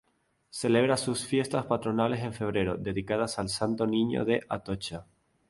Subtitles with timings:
[0.49, 5.05] Celebra sus fiestas patronales en febrero, dedicadas al Santo Niño de Atocha.